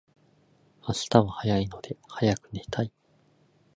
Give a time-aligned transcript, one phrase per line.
[0.87, 2.91] 明日は早いので早く寝たい